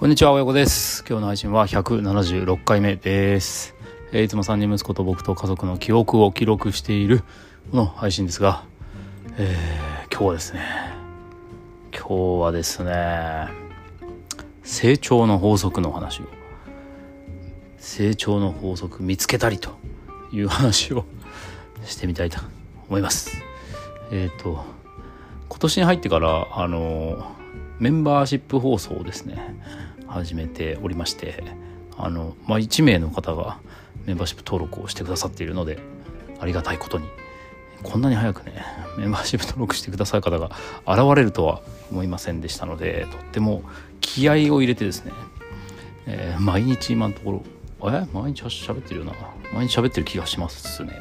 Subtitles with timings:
[0.00, 1.04] こんにちは、親子です。
[1.06, 3.74] 今日の配信は176回目です。
[4.12, 7.22] えー、いつも3人息子と僕と家族の記憶を記録している
[7.70, 8.64] の配信ですが、
[9.36, 10.60] えー、今日はですね、
[11.92, 13.48] 今日はですね、
[14.62, 16.24] 成長の法則の話を、
[17.76, 19.72] 成長の法則見つけたりと
[20.32, 21.04] いう話を
[21.84, 22.40] してみたいと
[22.88, 23.36] 思います。
[24.10, 24.64] えっ、ー、と、
[25.50, 27.36] 今年に入ってから、あの、
[27.80, 29.56] メンバーシップ放送ですね、
[30.10, 31.42] 始めておりまして
[31.96, 33.58] あの、まあ、1名の方が
[34.06, 35.78] メンバーシップ登録をしてくださっているので
[36.38, 37.06] ありがたいことに
[37.82, 38.64] こんなに早くね
[38.98, 40.50] メンバーシップ登録してくださる方が
[40.86, 43.62] 現れるとは思いませんでしたのでとっても
[44.00, 45.12] 気合を入れてですね、
[46.06, 47.42] えー、毎日今のところ
[47.88, 49.14] え毎日喋ってるよな
[49.54, 50.92] 毎日喋ってる気がしますね。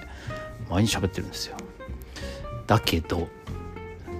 [0.70, 1.58] 毎日喋ってるんですよ。
[2.68, 3.28] だけど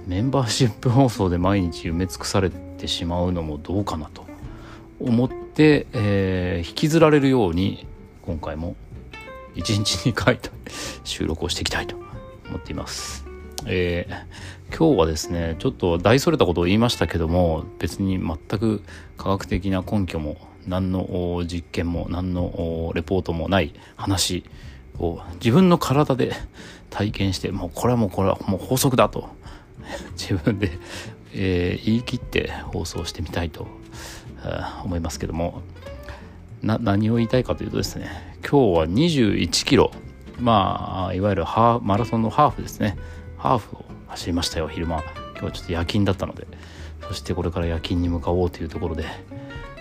[0.06, 4.29] メンバーシップ放送で毎日埋め尽くされてしまうのもどうかなと。
[5.00, 7.86] 思って、えー、引きずられるように
[8.22, 8.76] 今回も
[9.54, 10.50] 1日2回と
[11.04, 11.96] 収録をしていきたいと
[12.48, 13.26] 思っています。
[13.66, 18.82] えー、今日はですねちょっと大それたことを言いましたけども別に全く
[19.18, 24.44] 科学的な根拠も何の実験も何のレポートもない話
[24.98, 26.32] を自分の体で
[26.88, 29.28] 体験してもうこれはもうこれはもう法則だと
[30.12, 30.70] 自分で、
[31.34, 33.66] えー、言い切って放送してみたいと
[34.84, 35.62] 思いますけども。
[36.62, 39.90] な何を言いたいかというとですね今日は21キロ。
[40.38, 42.96] まあいわゆるハーマラソンのハーフですね。
[43.38, 45.02] ハーフを走りましたよ昼間。
[45.32, 46.46] 今日はちょっと夜勤だったので。
[47.08, 49.04] そしてこれから夜勤に向かおうというところで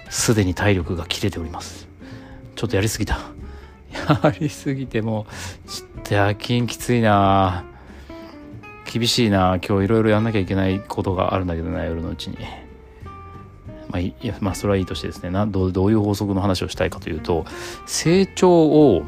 [0.10, 1.88] すでに体力が切れております。
[2.56, 3.20] ちょっとやりすぎた。
[3.92, 5.28] やりすぎても
[5.68, 7.66] ちょっと夜勤きついな。
[8.92, 9.60] 厳しいな。
[9.66, 12.38] 今日いろいろやんなきゃいけないことがあるんだけどな夜のうちに
[13.90, 17.46] まあ、いやまあそれはいいとしてですねなどどういう法則の話をしたいかというと
[17.88, 19.04] 成長を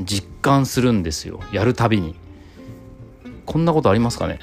[0.00, 1.40] 実感するんですよ。
[1.52, 2.14] やるたびに。
[3.44, 4.38] こんなことありますかね？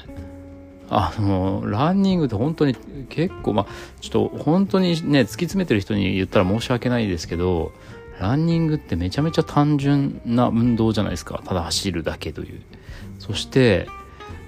[0.88, 2.76] あのランニングって本当に
[3.08, 3.66] 結構まあ
[4.00, 7.72] ちょっと本当にね突き詰めてる人に言ったら申し訳ないですけど
[8.20, 11.42] ランニングってめちゃめちゃ単純な運動じゃないですか。
[11.44, 12.60] ただ走るだけという。
[13.18, 13.88] そして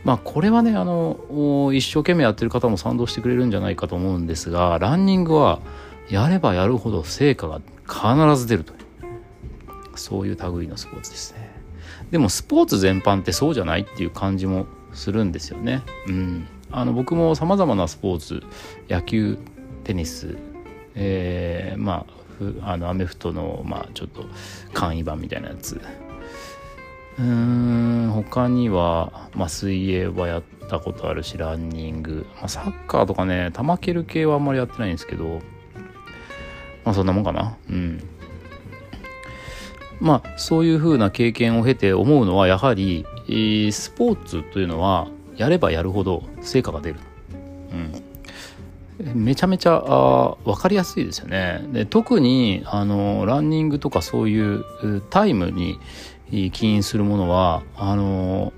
[0.05, 5.61] まあこれはねあの一生懸命やってる方も賛同してくれるんじゃないかと思うんですがランニングは
[6.11, 8.79] やればやるほど成果が必ず出るという
[9.97, 11.53] そういう類のスポーツですね。
[12.11, 15.83] でもスポーツ全般ってそうじゃないっていう感じもするんですよね。
[16.07, 16.47] うん。
[16.71, 18.43] あの僕もさまざまなスポーツ
[18.89, 19.39] 野球
[19.85, 20.37] テニス
[20.95, 22.07] えー、ま
[22.61, 24.25] ああのアメフトのまあちょっと
[24.73, 25.81] 簡易版みたいなやつ
[27.19, 35.41] うーん他には、まあ、水泳はやったことあるしランニング、まあ、サッカーとかね球蹴る系はあんまりやってないんですけど
[36.85, 37.57] まあそんなもんかな。
[37.71, 38.03] うん。
[40.01, 43.07] まあそういう風な経験を経て思うのはやはり、
[43.71, 45.07] スポーツというのは
[45.37, 46.99] やればやるほど成果が出る、
[49.01, 51.65] うん、めちゃめちゃあ分かりやすいですよね。
[51.73, 54.65] で特にあのランニングとかそういう
[55.11, 55.79] タイムに
[56.51, 58.53] 起因するものはあの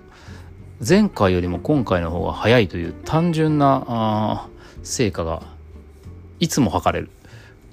[0.87, 4.49] 前回よりも今回の方が早いという単純な
[4.83, 5.43] 成果が
[6.41, 7.11] いつも測れる。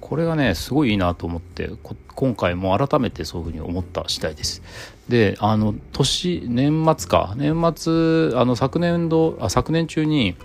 [0.00, 1.70] これがねすごいいいなと思って
[2.14, 4.62] 今回も改めてそういうふうに思った次第です。
[5.08, 7.34] であの年年末か。
[7.36, 10.36] 年末あの昨年度あ昨年中に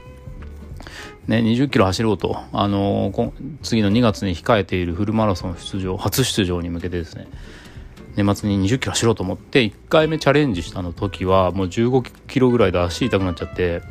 [1.28, 3.12] ね、20キロ走ろうと、あの
[3.62, 7.28] 次の2月に控えているフルマラソン出場初出場に向けてですね。
[8.17, 13.83] 年末に20キロ走ろうと思って1回目チャレンジしたの時はもう15キロぐらいで足痛くなっちゃって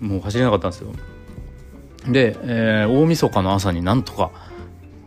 [0.00, 0.92] もう走れなかったんですよ。
[2.08, 4.30] で、えー、大晦日の朝になんとか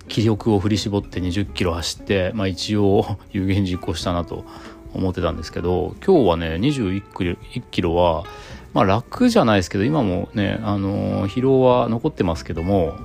[0.08, 4.46] 気力を振り絞って20キロ走って、まあ、一応有言実行したなと
[4.94, 8.24] 思ってたんですけど今日はね21キロは
[8.74, 12.96] まあ楽じゃないですけど今もね、あのー、疲労は残ってますけども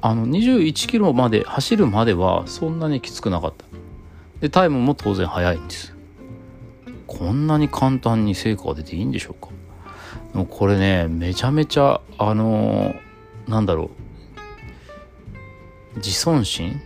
[0.00, 3.65] あの21キロまで走るまではそんなにきつくなかった。
[4.40, 5.94] でタイムも当然速いんです
[7.06, 9.48] こんなに簡単に成果が出ていいんでしょうか。
[10.50, 13.90] これねめちゃめちゃあのー、なんだろ
[15.94, 15.98] う。
[15.98, 16.80] 自尊心？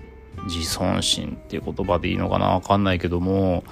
[0.47, 2.51] 自尊心っていう言葉でいいのかな？
[2.51, 3.65] わかんないけども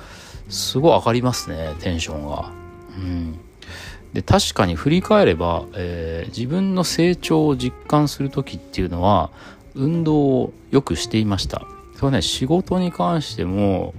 [0.48, 2.50] すごい上がりますねテンションが。
[2.96, 3.38] うん。
[4.12, 9.30] で確かに振り返れば、えー、自分の成長を実感する時っていうのは
[9.74, 11.68] 運動をよくしていました。
[11.98, 13.92] それはね仕事に関しても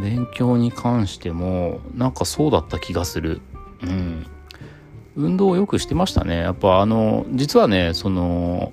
[0.00, 3.42] 勉強に関してもなんかそうだった気がする。
[3.82, 4.26] うん。
[5.14, 6.38] 運動をよくしてましたね。
[6.38, 8.72] やっぱあの実はねその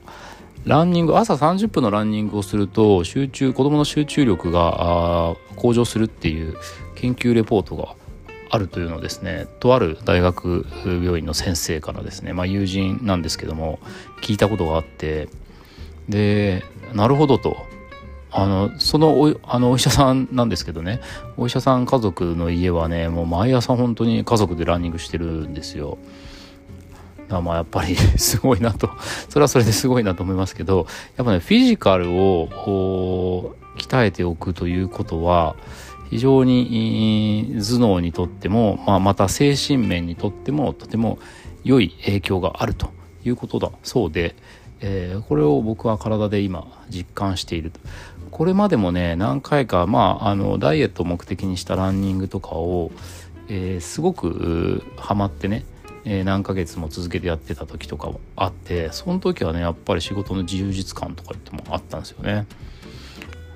[0.63, 6.55] ランニング朝30分のランニングをすると集中子どもの集中力が向上するっていう
[6.95, 7.95] 研究レポートが
[8.49, 9.47] あるというのですね。
[9.59, 13.79] とある大学病院の先生からですね、まあ、友人なんですけども
[14.21, 15.27] 聞いたことがあって。
[16.07, 16.63] で
[16.93, 17.74] なるほどと。
[18.37, 20.99] あのそのおあのお医者さんなんですけどね。
[21.37, 25.97] お医者さん家族の家はねもう毎朝本当に家族でランニングしてるんですよ。
[27.29, 28.89] まあやっぱり すごいなと。
[29.29, 30.85] それはそれですごいなと思いますけど
[31.15, 35.55] やっぱねフィジカルを鍛えておくということは
[36.09, 41.19] 非常に頭脳にとっても、まあ、また精神面にとってもとても
[41.63, 42.89] 良い影響があると
[43.23, 44.35] いうことだそうで、
[44.81, 47.79] えー、これを僕は体で今実感していると。
[48.35, 52.91] これまでもね何回かまああのダイエットを目的にしたランニングとかを、
[53.47, 55.63] えー、すごくハマってね
[56.03, 62.45] えー、何ヶ月も続けてやってた時とかもあってその時はねやっぱり仕事の充実感とかってもあったんですよね。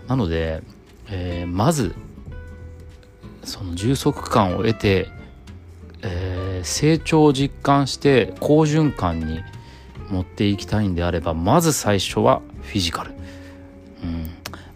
[0.07, 0.63] なので、
[1.09, 1.93] えー、まず
[3.43, 5.09] その充足感を得て、
[6.03, 9.41] えー、成長を実感して好循環に
[10.09, 13.11] 持っていきたいんであればまず最初はフィジカル、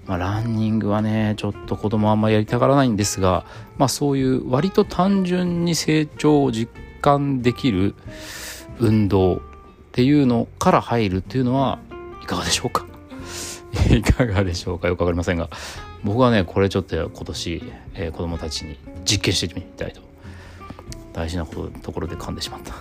[0.08, 3.46] まあ、ランニングはねちょっと子供あんまやりたがらないんですが、
[3.78, 6.70] まあ、そういう割と単純に成長を実
[7.02, 7.96] 感できる
[8.80, 9.40] 運動っ
[9.94, 11.80] ていうのから入るっていうのは
[12.22, 12.86] いかがでしょうか？
[13.90, 14.88] いかがでしょうか？
[14.88, 15.50] よくわかりませんが
[16.04, 17.64] 僕はねこれちょっと今年、
[17.96, 20.02] えー、子供たちに実験してみたいと。
[21.14, 22.74] 大事なことところで噛んでしまった。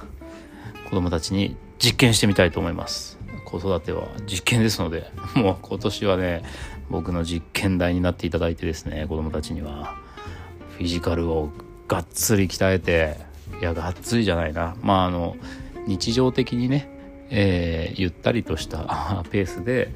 [0.88, 3.18] 子供たちに実験してみたいと思います。
[3.52, 6.42] 子育ては実験ですので もう今年はね
[6.90, 10.00] 僕の実験台になっていただいてですね子供たちには。
[10.78, 11.50] フィジカルを
[11.86, 13.16] がっつり鍛えて
[13.60, 14.74] いやがっつりじゃないな。
[14.82, 15.36] まああの
[15.86, 16.88] 日常的にね、
[17.30, 19.92] えー、ゆったりとした ペースで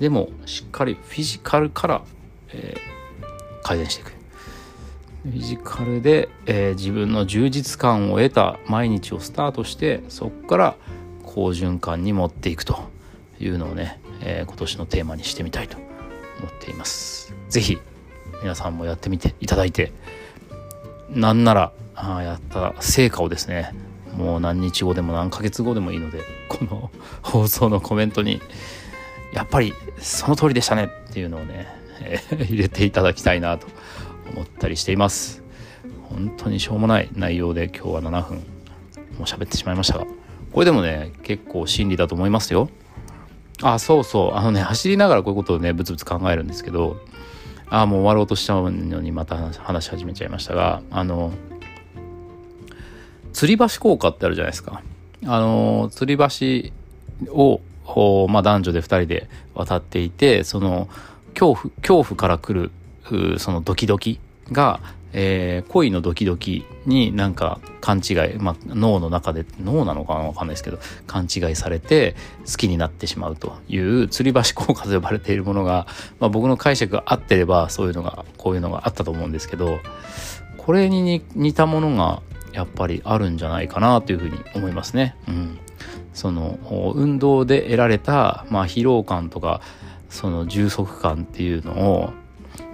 [0.00, 2.02] でもしっかりフィジカルから
[2.52, 4.12] えー、改善していく。
[5.24, 10.76] フィジカルで、えー、自分の充実感を得た毎日をスタートしてそこから
[11.36, 12.88] 好循環に持っていくと
[13.38, 15.84] いうのをね、えー、今年のテーマにしてみたいと思
[16.48, 17.34] っています。
[17.50, 17.78] 是非
[18.40, 19.92] 皆さんもやってみていただいて
[21.10, 23.74] なんならあやった成果をですね
[24.16, 26.90] もう何日後でも何ヶ月後でもいいのでこの
[27.22, 28.40] 放送のコメントに
[29.34, 31.66] やっぱりその通りでしたねっていうのをね
[32.00, 33.66] えー、 入れていただきたいなと
[34.32, 35.42] 思ったりしています。
[36.08, 38.42] 本当にしょうもない内容で今日は7分も
[39.20, 40.06] う喋ってしまいましたが
[40.56, 42.70] これでもね結構真理だと思いますよ。
[43.60, 44.36] あそうそう。
[44.36, 46.96] あのね走りながらこういうことをねブツブツ考えるんですけど
[47.68, 51.30] あもう終わろうとしちゃうのにまた話し始めちゃいましたがあの
[53.34, 54.80] 吊り橋効果ってあるじゃないですか。
[55.26, 56.72] あの吊り
[57.28, 60.88] 橋を、まあ、男女で2人で渡っていてその
[61.34, 62.70] 恐怖、恐怖から来
[63.04, 64.20] る、そのドキドキ
[64.50, 64.80] が、
[65.18, 72.14] えー、恋のドキドキになんか勘違い、まあ、脳の中で脳なのかなわかんないですけど勘違いされて
[72.46, 75.86] 好きになってしまうという吊り橋効果と呼ばれているものが、
[76.20, 79.80] まあ、僕の解釈が合ってればそういうのがこういうのがあったと思うんですけど
[80.58, 82.20] これに似たものが
[82.52, 85.16] やっぱりあるんじゃないかなというふうに思いますね。
[85.28, 85.58] うん、
[86.12, 86.58] その
[86.94, 89.60] 運動で得られた、まあ、疲労感とか
[90.10, 92.12] その充足感っていうのを、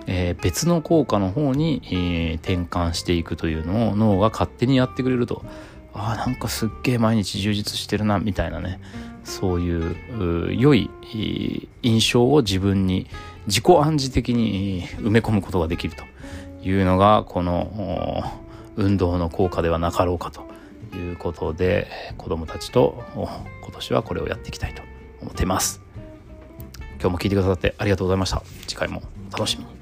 [0.06, 5.44] えー、別の効果の方に、えー、転換していくというのを脳が勝手にやってくれると。
[5.94, 8.80] あなんかすっげえ毎日充実してるなみたいなね。
[9.24, 10.90] そういう良い
[11.82, 13.06] 印象を自分に
[13.46, 16.04] 自己暗示的に埋め込むことができると
[16.66, 18.24] いうのがこの
[18.76, 20.42] 運動の効果ではなかろうかと
[20.96, 24.82] いうことで子どもたちと今年はこれをやっていきたいと
[25.20, 25.80] 思っています。
[27.00, 28.42] 今日も聞いてくださってありがとうございました。
[28.66, 29.81] 次回も楽しみに。